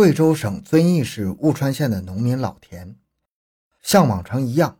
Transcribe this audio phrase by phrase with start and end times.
[0.00, 2.96] 贵州省遵义市务川县的农民老田，
[3.82, 4.78] 像往常一样，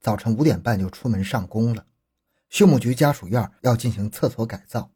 [0.00, 1.86] 早晨五点半就出门上工了。
[2.50, 4.90] 畜牧局家属院要进行厕所改造。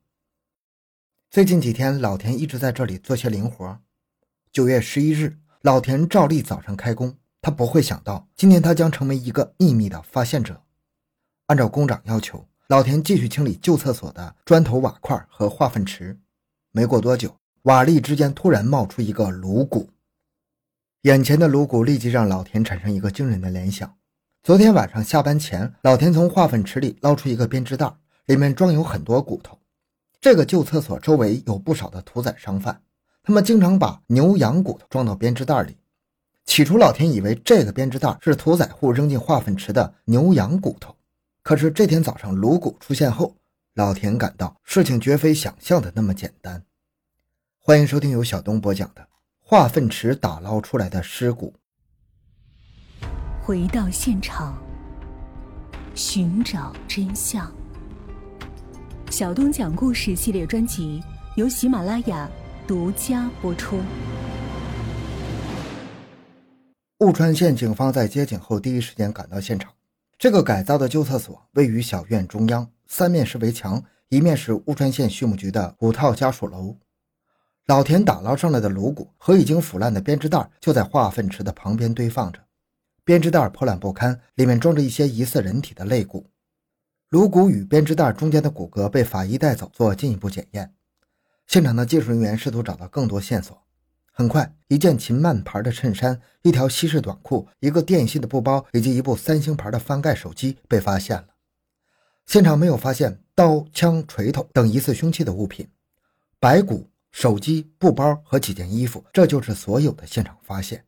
[1.31, 3.79] 最近几天，老田一直在这里做些零活。
[4.51, 10.65] 九月十一日，老田照例早上开工，他不会想到今天他将成为一个秘密的发现者。
[11.47, 16.19] 按照工长要求，老田继续清理旧厕所的砖头瓦块和化粪池。
[16.73, 17.42] 没过多久。
[17.63, 19.89] 瓦砾之间突然冒出一个颅骨，
[21.03, 23.95] 眼前的颅骨立即让老田产生一个惊人的联想。
[24.43, 27.95] 昨天晚上下班前，老田从化粪池里捞出一个编织袋，
[28.27, 29.57] 里面装有很多骨头。
[30.21, 32.83] 这个旧厕所周围有不少的屠宰商贩，
[33.23, 35.77] 他们经常把牛羊骨头装到编织袋里。
[36.45, 40.97] 起初，老田以为这个编织袋是屠宰户扔进化粪池的牛羊骨头，
[41.45, 43.37] 可是这天早上颅骨出现后，
[43.75, 46.65] 老田感到事情绝非想象的那么简单。
[47.65, 49.07] 欢迎收听由小东播讲的
[49.41, 51.55] 化粪池打捞出来的尸骨。
[53.41, 54.61] 回到现场，
[55.95, 57.49] 寻找真相。
[59.11, 61.01] 小东讲故事系列专辑
[61.37, 62.29] 由喜马拉雅
[62.67, 63.81] 独家播出。
[66.99, 69.73] 雾川县警方在接警后第一时间赶到现场。
[70.19, 76.77] 这个改造的旧厕所位于小院中央，三面是围墙，一面是雾川县畜牧局的五套家属楼。
[77.67, 82.41] 老田打捞上来的颅骨和已经腐烂的编织袋就在化粪池的旁边堆放着，
[83.05, 86.29] 编织袋破烂不堪，里面装着一些疑似人体的肋骨。
[87.11, 90.75] 颅骨与编织袋中间的骨骼被法医带走做进一步检验。
[91.47, 93.63] 现场的技术人员试图找到更多线索。
[94.11, 101.29] 很快，一件秦曼牌的衬衫、一条西式短裤、一个电信的布包以及一部三星牌的翻盖手机被发现了。
[102.27, 105.69] 现场没有发现刀、枪、锤头等疑似凶器的物品，
[106.41, 106.89] 白骨。
[107.13, 110.85] 手机、布包和几件衣服，这就是所有的现场发现。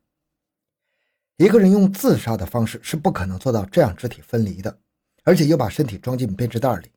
[1.37, 4.79] 一个人用自杀的方式是不可能做到这样肢体分离的，
[5.23, 6.91] 而且又把身体装进编织袋里。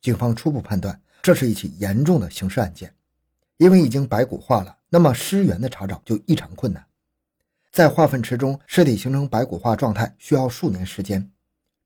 [0.00, 2.94] 警方初步判断，这是一起严重的刑事案件。
[3.56, 6.82] 因为已经白骨化了，那么尸源的查找就异常困难。
[7.72, 11.30] 在化粪池中，尸体形成白骨化状态需要数年时间，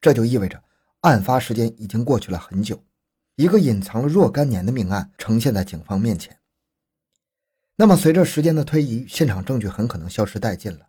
[0.00, 0.62] 这就意味着
[1.00, 2.81] 案发时间已经过去了很久。
[3.37, 6.39] 一个隐藏了若干年的命案呈现在警方面前。
[7.77, 10.87] 那么，随着时间的推移，现场证据很可能消失殆尽了。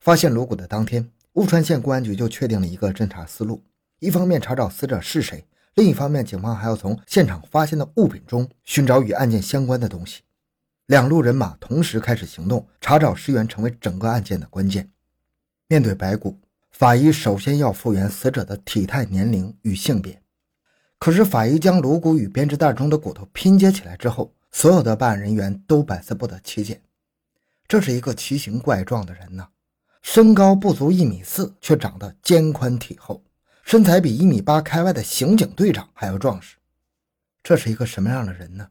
[0.00, 3.62] 发现颅骨的当天，雾川县公安局就确定了一个侦查思路：
[3.98, 5.44] 一方面查找死者是谁，
[5.74, 10.22] 另一方面，警方还要从现场发现的物品中寻找与案件相关的东西。
[10.86, 14.88] 两路人马同时开始行动，查找尸源成为整个案件的关键。
[15.68, 16.38] 面对白骨，
[16.70, 20.22] 法医首先要复原死者的体态、年龄与性别。
[20.98, 26.80] 可是，法医将颅骨与编织袋中的骨头拼接起来之后，所有的办案人员都百思不得其解，
[27.68, 29.46] 这是一个奇形怪状的人呢，
[30.00, 33.22] 身高不足一米四，却长得肩宽体厚，
[33.64, 36.56] 身材比一米八开外的刑警队长还要壮实。
[37.42, 38.66] 这是一个什么样的人呢？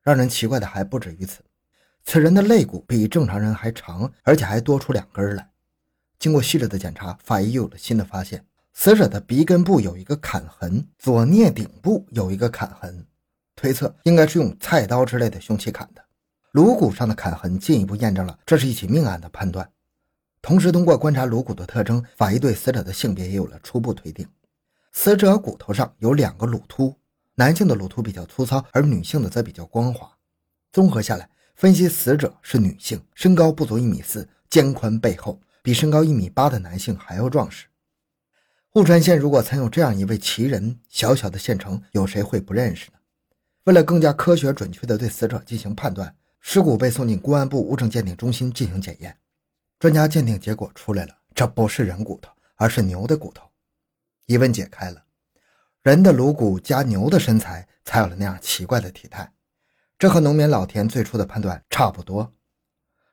[0.00, 1.42] 让人奇怪的还不止于此，
[2.02, 5.50] 此人的肋骨比正常人还长，而且还多出两根来。
[6.18, 8.42] 经过细致的检查，法医又有了新的发现：
[8.72, 13.04] 死者的鼻根部有一个砍痕，左颞顶部有一个砍痕。
[13.60, 16.02] 推测应该是用菜刀之类的凶器砍的，
[16.52, 19.70] 颅骨上的砍痕进一步验证了这是一起命案的判断。
[20.40, 24.26] 同时，通过观察颅骨的特征，法医对死者的性别也有了初步推定。
[24.92, 26.96] 死者骨头上有两个乳突，
[27.34, 30.10] 男性的乳突比较粗糙，而女性的则比较光滑。
[30.72, 37.66] 综合下来，分析死者是女性，身高不足一米四，肩宽背厚，比身高一米八的男性还要壮实。
[38.70, 42.96] 户川县如果曾有这样一位奇人，小小的县城有谁会不认识呢？
[43.64, 49.16] 为了更加科学准确地对死者进行判断，尸骨被送进公安部物证鉴定中心进行检验。
[49.78, 53.44] 专家鉴定结果出来了，这不是人骨头，而是牛的骨头。
[54.26, 55.04] 疑问解开了，
[55.82, 59.32] 人的颅骨加牛的身材，才有了那样奇怪的体态。
[59.98, 62.32] 这和农民老田最初的判断差不多。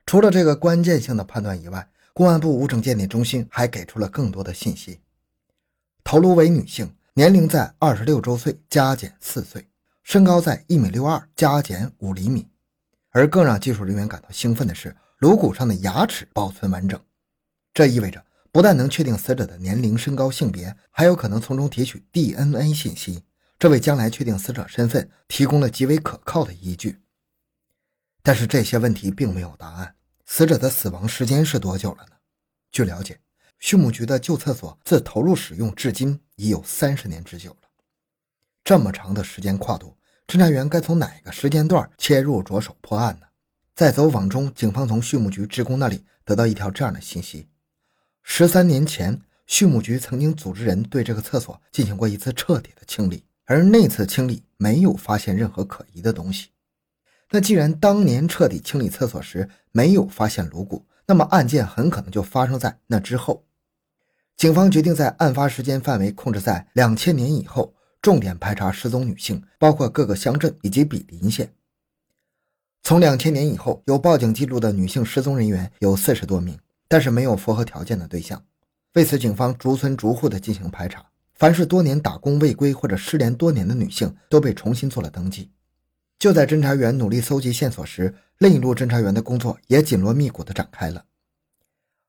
[0.06, 5.02] 除了这个关键性的判断以外，公安部物证鉴定中心还给出了更多的信息：
[6.04, 9.67] 头颅为女性，年龄在二十六周岁加减四岁。
[10.08, 12.48] 身高在一米六二加减五厘米，
[13.10, 16.98] 而更让技术人员感到兴奋的是，颅骨上的牙齿保存完整。
[17.74, 23.26] 这意味着不但能确定死者的年龄、身高、性别，还有可能从中提取 DNA 信息，
[23.60, 27.02] 这为将来确定死者身份提供了极为可靠的依据。
[28.24, 29.94] 但是这些问题并没有答案。
[30.26, 32.16] 死者的死亡时间是多久了呢？
[32.72, 33.20] 据了解，
[33.60, 37.68] 畜牧局的旧厕所自投入使用至今已有三十年之久了。
[38.64, 39.97] 这么长的时间跨度。
[40.28, 43.28] 侦查员该从哪个时间段切入着手破案呢？
[43.74, 47.48] 在走访中，警方从畜牧局职工那里得到一条这样的信息：
[48.24, 56.50] 十三年前，畜牧局曾经组织人对这个厕所进行过一次彻底的清理，而那次清理没有发现任何可疑的东西。
[57.32, 63.46] 那既然当年彻底清理厕所时没有发现颅骨，那么案件很可能就发生在那之后。
[64.36, 71.52] 警方决定在案发时间范围控制在两千年以后，重点排查失踪女性，包括各个乡镇以及比邻县。
[72.84, 76.58] 从两千年以后有报警记录的女性失踪人员有四十多名，
[76.88, 78.42] 但是没有符合条件的对象。
[78.94, 81.06] 为此，警方逐村逐户的进行排查，
[81.36, 85.52] 凡是多年打工未归或者失联多年的女性都被重新做了登记。
[86.18, 91.06] 就在侦查员努力搜集线索时，另一路侦查员的工作也紧锣密鼓地展开了。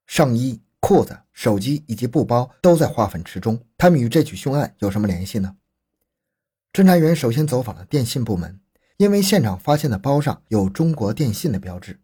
[0.07, 5.57] 上衣、裤子、手机以及布包都在化粪池中，他们与这起凶案有什么联系呢？
[6.73, 8.61] 侦查员首先走访了电信部门，
[8.97, 11.99] 因为现场发现的包上有中国电信的标志，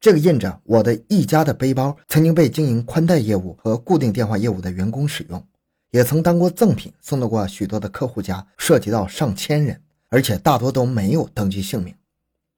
[0.00, 5.46] 这个印着我的一家的背包曾经被经营宽带业务和固定电话业务的员工使用，
[5.90, 9.80] 也曾当过赠品送到过许多的客户家，涉及到上千人。
[10.10, 11.92] 而且大多都没有登记姓名，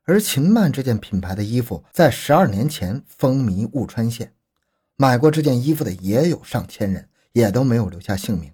[0.04, 4.34] 而秦曼这件品牌的衣服在十二年前风靡雾川县，
[4.96, 8.52] 买过这件衣服的也有上千人，也都没有留下姓名。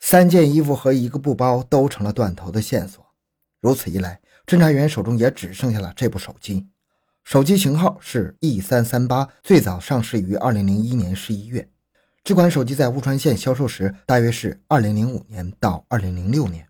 [0.00, 3.04] 三件衣服和一个布包都成了断头的线索。
[3.60, 6.68] 如此一来，侦查员手中也只剩下了这部手机，
[7.24, 11.68] 手机型号是 E 三三八，最早上市于二零零一年十一月。
[12.22, 16.68] 这款手机在雾川县销售时，大约是二零零五年到二零零六年。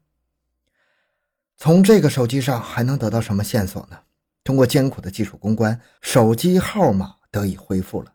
[1.57, 3.99] 从这个手机上还能得到什么线索呢？
[4.45, 8.13] 通过艰苦的技术攻关，手机号码得以恢复了。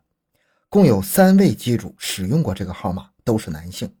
[0.68, 3.92] 共有三位机主使用过这个号码，都是男性。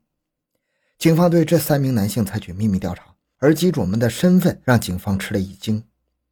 [1.02, 3.02] 警方对这三名男性采取秘密调查，
[3.38, 5.82] 而机主们的身份让警方吃了一惊。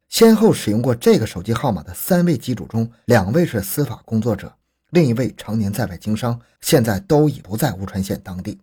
[0.07, 4.55] 先后使用过这个手机号码的三位机主中，两位是司法工作者，
[4.91, 8.61] 另一位常年在外经商，现在都已不在乌川县当地。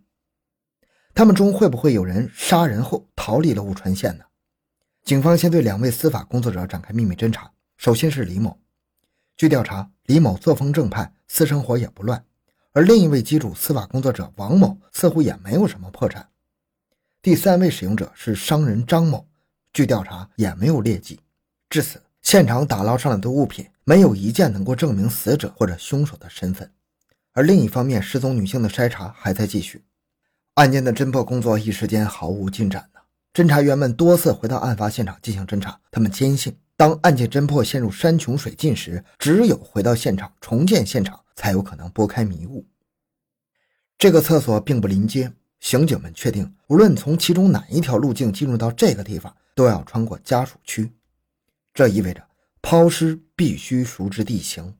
[1.13, 4.23] 他们中会不会有人杀人后逃离了乌川县呢？
[5.03, 7.51] 警方先对两位司法工作者展开秘密侦查。
[7.77, 8.57] 首先是李某，
[9.37, 12.19] 据调查，李某作风正派，私生活也不乱；
[12.71, 16.27] 而另一位机主司法工作者王某似乎也没有什么破产。
[17.21, 19.27] 第三位使用者是商人张某，
[19.73, 21.19] 据调查也没有劣迹。
[21.69, 26.71] 至此，现场打捞上来的物品没有一件能够证明死者或者凶手的身份。
[27.33, 29.83] 而另一方面，失踪女性的筛查还在继续，
[30.55, 32.89] 案件的侦破工作一时间毫无进展。
[33.33, 42.67] 侦查员们多次回到案发现场进行侦查，他们坚信，当案件侦破陷入山穷水尽时，只有回到现场重建现场，才有可能拨开迷雾。
[43.97, 45.31] 这个厕所并不临街，
[45.61, 50.91] 刑警们确定，无论从其中哪一条路径进入到这个地方，都要穿过家属区。
[51.73, 52.21] 这意味着
[52.61, 54.75] 抛尸必须熟知地形，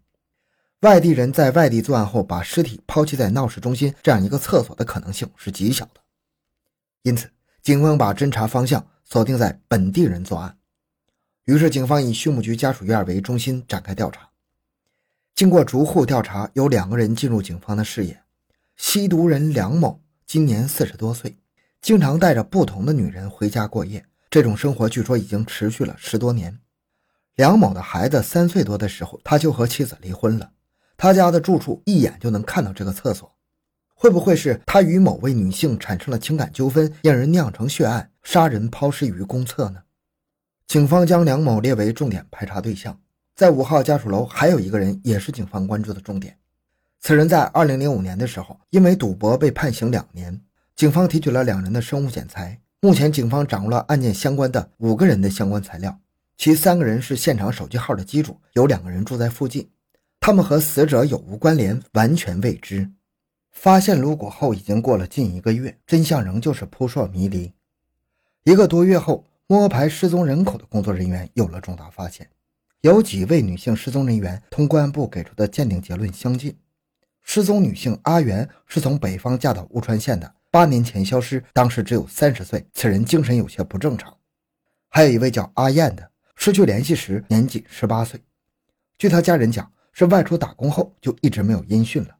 [0.81, 6.01] 外地人在外地作案后把尸体抛弃在闹市中心这样一个厕所的可能性是极小的，
[7.03, 7.29] 因此。
[7.61, 10.57] 警方把侦查方向锁定在本地人作案，
[11.43, 14.28] 于是警方以畜牧局家属院为中心展开调查。
[15.35, 18.21] 经过逐户调查，有两个人进入警方的视野：
[18.75, 21.37] 吸毒人梁某，今年四十多岁，
[21.81, 26.59] 经常带着不同的女人回家过夜，这种生活据说已经持续了十多年。
[27.35, 30.51] 梁某的孩子三岁多的时候，他就和妻子离婚了，
[30.97, 33.33] 他家的住处一眼就能看到这个厕所。
[33.93, 39.83] 会不会是他与某位女性产生了情感纠纷，让人酿成血案，杀人抛尸于公厕呢？
[40.67, 42.99] 警方将梁某列为重点排查对象。
[43.39, 46.37] 在五号家属楼还有一个人也是警方关注的重点。
[46.99, 50.37] 此人在二零零五年的时候因为赌博被判刑两年。
[50.75, 52.59] 警方提取了两人的生物检材。
[52.81, 55.97] 目前警方掌握了案件相关的五个人的相关材料，
[56.35, 59.69] 其三个人是现场手机号的机主，有两个人住在附近，
[60.19, 62.91] 他们和死者有无关联，完全未知。
[63.53, 67.53] 发现颅骨后已经过了近一个月，真相仍旧是扑朔迷离。
[68.43, 72.27] 一个多月后，摸排失踪人口的工作人员有了重大发现：
[72.81, 76.55] 有几位女性失踪人员同公安部给出的鉴定结论相近。
[77.21, 84.15] 失踪女性阿元是从北方嫁到乌川县的，八年前消失，当时只有三十岁，此人精神有些不正常。
[84.87, 88.21] 还有一位叫阿燕的，失去联系时年仅十八岁，
[88.97, 92.15] 据他家人讲，是外出打工后就一直没有音讯了。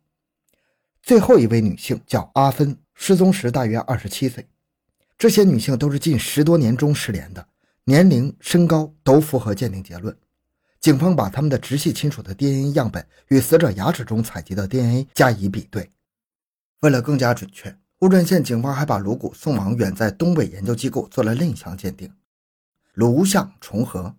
[1.01, 4.45] 最后一位女性叫阿芬，失踪时大约二十七岁。
[5.17, 7.47] 这些女性都是近十多年中失联的，
[7.85, 10.13] 年龄、身高都符合鉴定结论。
[10.79, 15.91] 警方把他们的直系亲属的 DNA 样本与死者牙齿中采集的 DNA 加以比对。
[16.79, 22.13] 为了更加准确，乌镇县警方还把颅骨送往远在东北研究机构做了另一项鉴定，
[22.93, 24.15] 颅相重合，